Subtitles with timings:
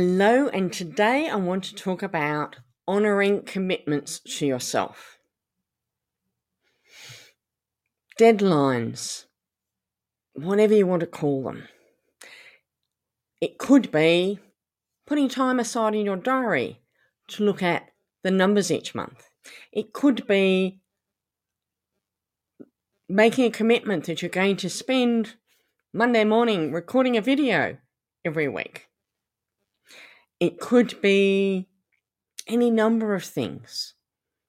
[0.00, 2.54] Hello, and today I want to talk about
[2.86, 5.18] honoring commitments to yourself.
[8.16, 9.24] Deadlines,
[10.34, 11.66] whatever you want to call them.
[13.40, 14.38] It could be
[15.04, 16.80] putting time aside in your diary
[17.30, 17.88] to look at
[18.22, 19.28] the numbers each month.
[19.72, 20.78] It could be
[23.08, 25.34] making a commitment that you're going to spend
[25.92, 27.78] Monday morning recording a video
[28.24, 28.87] every week
[30.40, 31.68] it could be
[32.46, 33.94] any number of things.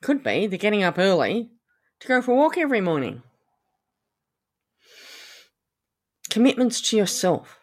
[0.00, 1.50] Could be the getting up early
[2.00, 3.22] to go for a walk every morning.
[6.30, 7.58] Commitments to yourself,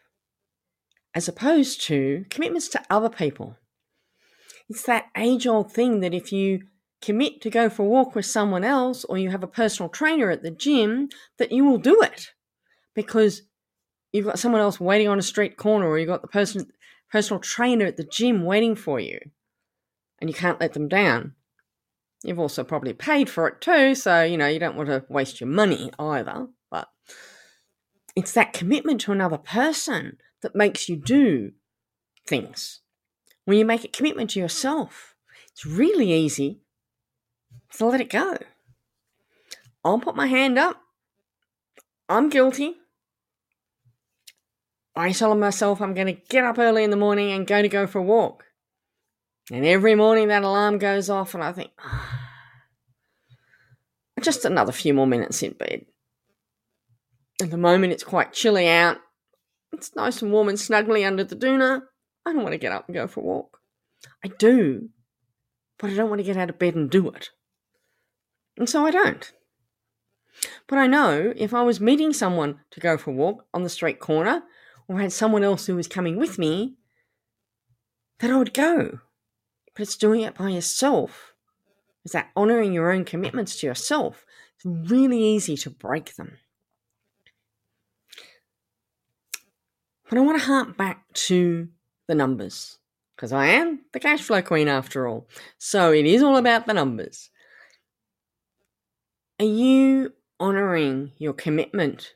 [1.13, 3.57] as opposed to commitments to other people.
[4.69, 6.61] It's that age old thing that if you
[7.01, 10.29] commit to go for a walk with someone else or you have a personal trainer
[10.29, 12.31] at the gym, that you will do it
[12.93, 13.41] because
[14.11, 16.67] you've got someone else waiting on a street corner or you've got the person
[17.11, 19.19] personal trainer at the gym waiting for you
[20.19, 21.33] and you can't let them down.
[22.23, 25.39] You've also probably paid for it too, so you know you don't want to waste
[25.39, 26.47] your money either.
[26.69, 26.89] But
[28.15, 31.51] it's that commitment to another person that makes you do
[32.27, 32.81] things.
[33.45, 35.15] When you make a commitment to yourself,
[35.51, 36.61] it's really easy
[37.77, 38.37] to let it go.
[39.83, 40.81] I'll put my hand up.
[42.09, 42.75] I'm guilty.
[44.99, 47.69] I tell myself I'm going to get up early in the morning and go to
[47.69, 48.43] go for a walk.
[49.49, 52.19] And every morning that alarm goes off, and I think, oh,
[54.21, 55.85] just another few more minutes in bed.
[57.41, 58.97] At the moment, it's quite chilly out.
[59.71, 61.81] It's nice and warm and snuggly under the doona.
[62.25, 63.59] I don't want to get up and go for a walk.
[64.23, 64.89] I do,
[65.77, 67.29] but I don't want to get out of bed and do it.
[68.57, 69.31] And so I don't.
[70.67, 73.69] But I know if I was meeting someone to go for a walk on the
[73.69, 74.43] street corner
[74.89, 76.73] or had someone else who was coming with me,
[78.19, 78.99] that I would go.
[79.73, 81.33] But it's doing it by yourself.
[82.03, 84.25] It's that honoring your own commitments to yourself.
[84.55, 86.39] It's really easy to break them.
[90.09, 91.69] But I want to hark back to
[92.07, 92.79] the numbers
[93.15, 95.27] because I am the cash flow queen after all.
[95.59, 97.29] So it is all about the numbers.
[99.39, 102.15] Are you honoring your commitment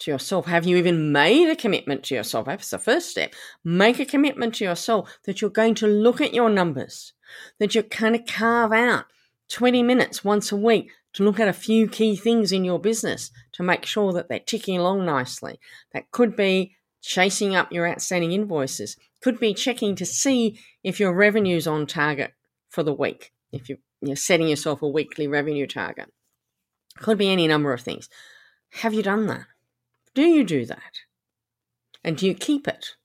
[0.00, 0.46] to yourself?
[0.46, 2.46] Have you even made a commitment to yourself?
[2.46, 3.34] That's the first step.
[3.64, 7.12] Make a commitment to yourself that you're going to look at your numbers,
[7.58, 9.06] that you're going to carve out
[9.50, 13.30] 20 minutes once a week to look at a few key things in your business
[13.52, 15.58] to make sure that they're ticking along nicely.
[15.92, 21.14] That could be chasing up your outstanding invoices, could be checking to see if your
[21.14, 22.34] revenue's on target
[22.68, 26.12] for the week, if you're, you're setting yourself a weekly revenue target.
[26.96, 28.08] Could be any number of things.
[28.70, 29.46] Have you done that?
[30.18, 31.04] Do you do that?
[32.02, 32.96] And do you keep it?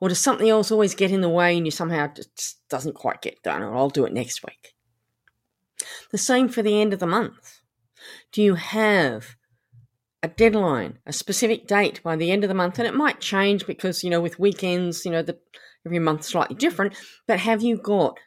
[0.00, 3.22] Or does something else always get in the way and you somehow just doesn't quite
[3.22, 4.74] get done, or I'll do it next week?
[6.10, 7.60] The same for the end of the month.
[8.32, 9.36] Do you have
[10.24, 12.80] a deadline, a specific date by the end of the month?
[12.80, 15.38] And it might change because, you know, with weekends, you know, the,
[15.86, 16.96] every month slightly different,
[17.28, 18.18] but have you got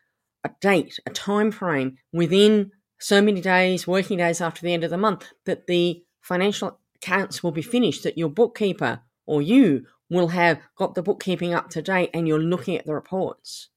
[0.45, 2.71] a date, a time frame within
[3.01, 7.43] so many days, working days after the end of the month that the financial accounts
[7.43, 11.81] will be finished, that your bookkeeper or you will have got the bookkeeping up to
[11.81, 13.69] date and you're looking at the reports.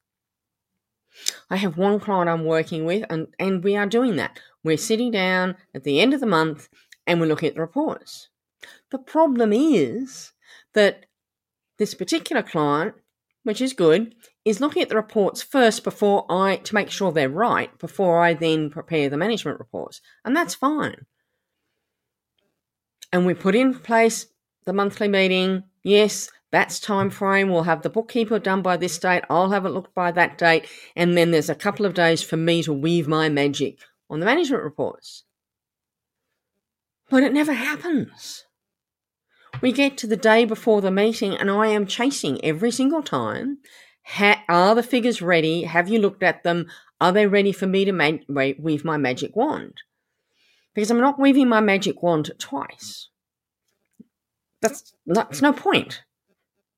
[1.49, 4.39] I have one client I'm working with, and, and we are doing that.
[4.63, 6.69] We're sitting down at the end of the month
[7.05, 8.29] and we're looking at the reports.
[8.89, 10.31] The problem is
[10.73, 11.05] that
[11.77, 12.95] this particular client,
[13.43, 17.29] which is good, is looking at the reports first before I to make sure they're
[17.29, 20.01] right before I then prepare the management reports.
[20.25, 21.05] And that's fine
[23.13, 24.25] and we put in place
[24.65, 25.63] the monthly meeting.
[25.83, 27.49] Yes, that's time frame.
[27.49, 29.23] We'll have the bookkeeper done by this date.
[29.29, 30.67] I'll have it looked by that date.
[30.95, 33.77] And then there's a couple of days for me to weave my magic
[34.09, 35.23] on the management reports.
[37.09, 38.45] But it never happens.
[39.61, 43.59] We get to the day before the meeting, and I am chasing every single time.
[44.05, 45.63] Ha- are the figures ready?
[45.63, 46.65] Have you looked at them?
[46.99, 49.81] Are they ready for me to ma- weave my magic wand?
[50.73, 53.09] Because I'm not waving my magic wand twice.
[54.61, 56.03] that's that's no point.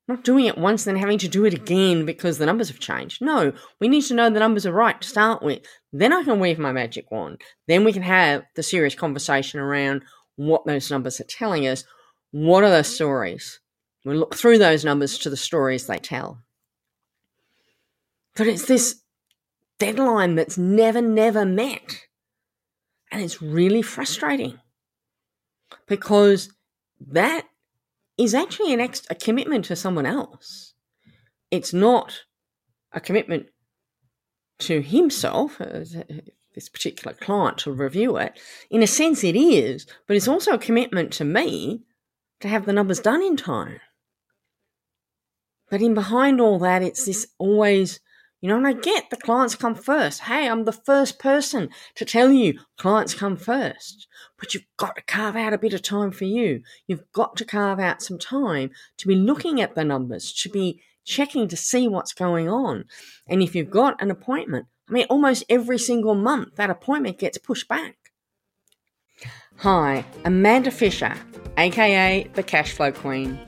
[0.08, 3.20] Not doing it once, then having to do it again because the numbers have changed.
[3.20, 5.62] No, we need to know the numbers are right to start with.
[5.92, 7.40] Then I can wave my magic wand.
[7.66, 10.04] Then we can have the serious conversation around
[10.36, 11.82] what those numbers are telling us.
[12.30, 13.58] What are those stories?
[14.04, 16.38] We look through those numbers to the stories they tell.
[18.36, 19.02] But it's this
[19.80, 22.05] deadline that's never, never met.
[23.10, 24.58] And it's really frustrating
[25.86, 26.50] because
[27.00, 27.46] that
[28.18, 30.74] is actually an ex- a commitment to someone else.
[31.50, 32.24] It's not
[32.92, 33.46] a commitment
[34.58, 35.84] to himself, uh,
[36.54, 38.40] this particular client, to review it.
[38.70, 41.82] In a sense, it is, but it's also a commitment to me
[42.40, 43.80] to have the numbers done in time.
[45.70, 48.00] But in behind all that, it's this always
[48.40, 50.20] you know, and I get the clients come first.
[50.22, 54.06] Hey, I'm the first person to tell you clients come first.
[54.38, 56.62] But you've got to carve out a bit of time for you.
[56.86, 60.82] You've got to carve out some time to be looking at the numbers, to be
[61.04, 62.84] checking to see what's going on.
[63.26, 67.38] And if you've got an appointment, I mean, almost every single month that appointment gets
[67.38, 67.96] pushed back.
[69.60, 71.14] Hi, Amanda Fisher,
[71.56, 73.40] aka the Cashflow Queen.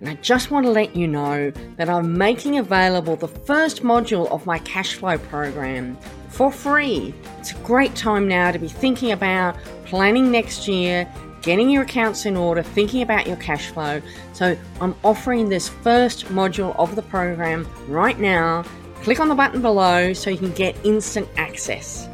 [0.00, 4.30] And I just want to let you know that I'm making available the first module
[4.30, 5.96] of my cash flow program
[6.28, 7.14] for free.
[7.38, 9.56] It's a great time now to be thinking about
[9.86, 11.10] planning next year,
[11.40, 14.02] getting your accounts in order, thinking about your cash flow.
[14.34, 18.64] So I'm offering this first module of the program right now.
[18.96, 22.06] Click on the button below so you can get instant access.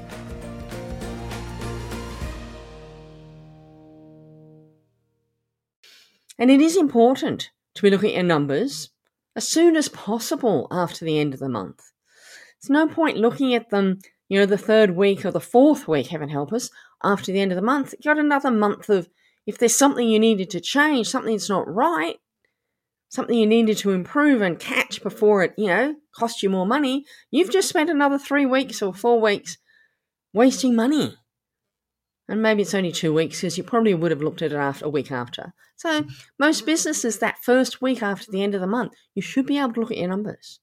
[6.38, 8.90] And it is important to be looking at your numbers
[9.34, 11.92] as soon as possible after the end of the month.
[12.58, 13.98] It's no point looking at them,
[14.28, 16.70] you know, the third week or the fourth week, heaven help us,
[17.02, 17.92] after the end of the month.
[17.92, 19.08] You've got another month of,
[19.46, 22.16] if there's something you needed to change, something that's not right,
[23.08, 27.04] something you needed to improve and catch before it, you know, cost you more money,
[27.30, 29.58] you've just spent another three weeks or four weeks
[30.32, 31.16] wasting money
[32.28, 34.86] and maybe it's only two weeks because you probably would have looked at it after
[34.86, 35.52] a week after.
[35.76, 36.04] So
[36.38, 39.72] most businesses that first week after the end of the month, you should be able
[39.74, 40.60] to look at your numbers.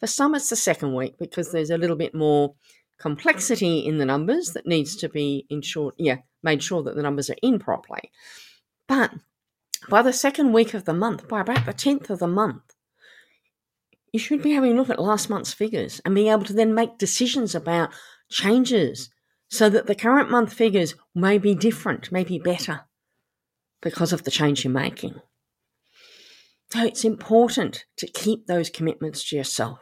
[0.00, 2.54] For some, it's the second week because there's a little bit more
[2.98, 7.28] complexity in the numbers that needs to be ensured, yeah, made sure that the numbers
[7.30, 8.10] are in properly.
[8.88, 9.12] But
[9.88, 12.62] by the second week of the month, by about the 10th of the month,
[14.12, 16.74] you should be having a look at last month's figures and being able to then
[16.74, 17.90] make decisions about
[18.30, 19.10] changes
[19.52, 22.86] so that the current month figures may be different, may be better
[23.82, 25.20] because of the change you're making.
[26.70, 29.80] So it's important to keep those commitments to yourself.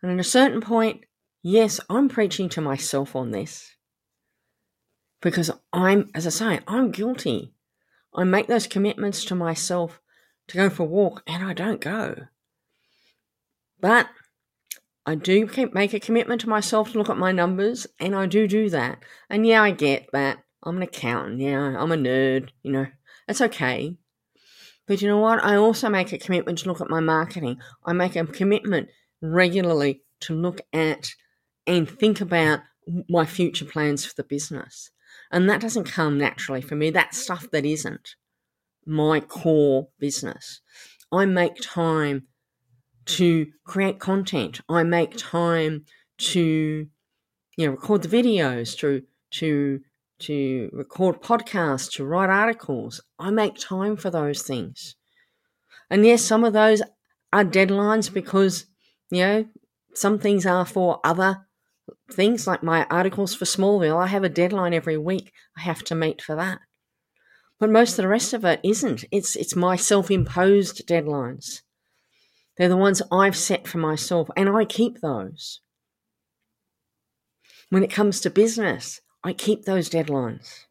[0.00, 1.06] And at a certain point,
[1.42, 3.68] yes, I'm preaching to myself on this
[5.20, 7.52] because I'm, as I say, I'm guilty.
[8.14, 10.00] I make those commitments to myself
[10.46, 12.14] to go for a walk and I don't go.
[13.80, 14.06] But
[15.08, 18.46] I do make a commitment to myself to look at my numbers, and I do
[18.46, 18.98] do that.
[19.30, 20.44] And yeah, I get that.
[20.62, 21.40] I'm an accountant.
[21.40, 22.50] Yeah, I'm a nerd.
[22.62, 22.86] You know,
[23.26, 23.96] that's okay.
[24.86, 25.42] But you know what?
[25.42, 27.58] I also make a commitment to look at my marketing.
[27.86, 28.90] I make a commitment
[29.22, 31.12] regularly to look at
[31.66, 32.60] and think about
[33.08, 34.90] my future plans for the business.
[35.32, 36.90] And that doesn't come naturally for me.
[36.90, 38.14] That's stuff that isn't
[38.84, 40.60] my core business.
[41.10, 42.24] I make time
[43.08, 44.60] to create content.
[44.68, 45.84] I make time
[46.18, 46.86] to
[47.56, 49.80] you know record the videos, to to
[50.20, 53.00] to record podcasts, to write articles.
[53.18, 54.96] I make time for those things.
[55.90, 56.82] And yes, some of those
[57.32, 58.66] are deadlines because,
[59.10, 59.46] you know,
[59.94, 61.46] some things are for other
[62.10, 64.02] things like my articles for Smallville.
[64.02, 66.58] I have a deadline every week I have to meet for that.
[67.58, 69.04] But most of the rest of it isn't.
[69.10, 71.62] It's it's my self-imposed deadlines.
[72.58, 75.60] They're the ones I've set for myself, and I keep those.
[77.70, 80.64] When it comes to business, I keep those deadlines.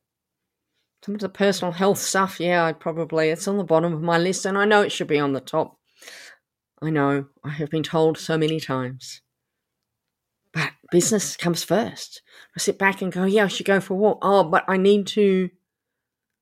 [1.03, 4.17] Some of the personal health stuff, yeah, I probably, it's on the bottom of my
[4.17, 5.77] list, and I know it should be on the top.
[6.81, 9.21] I know, I have been told so many times.
[10.53, 12.21] But business comes first.
[12.55, 14.19] I sit back and go, yeah, I should go for a walk.
[14.21, 15.49] Oh, but I need to,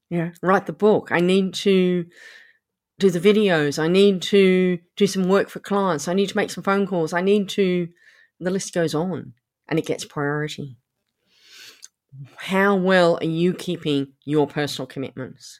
[0.10, 1.10] you know, write the book.
[1.12, 2.06] I need to
[3.00, 3.78] do the videos.
[3.78, 6.08] I need to do some work for clients.
[6.08, 7.14] I need to make some phone calls.
[7.14, 7.90] I need to,
[8.40, 9.34] the list goes on
[9.68, 10.78] and it gets priority.
[12.38, 15.60] How well are you keeping your personal commitments?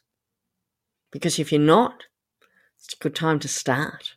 [1.10, 2.04] Because if you're not,
[2.78, 4.14] it's a good time to start.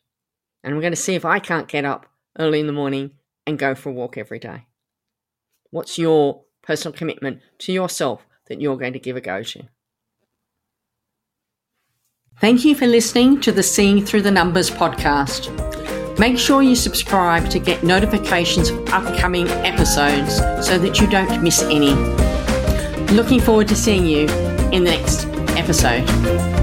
[0.64, 2.06] And we're going to see if I can't get up
[2.38, 3.12] early in the morning
[3.46, 4.66] and go for a walk every day.
[5.72, 9.64] What's your personal commitment to yourself that you're going to give a go to?
[12.40, 15.50] Thank you for listening to the Seeing Through the Numbers podcast.
[16.18, 21.62] Make sure you subscribe to get notifications of upcoming episodes so that you don't miss
[21.64, 21.94] any.
[23.14, 24.22] Looking forward to seeing you
[24.72, 25.26] in the next
[25.58, 26.59] episode.